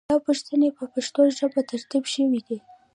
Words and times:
دا 0.09 0.15
پوښتنې 0.27 0.69
په 0.77 0.83
پښتو 0.93 1.21
ژبه 1.37 1.61
ترتیب 1.71 2.03
شوې 2.13 2.41
دي. 2.47 2.57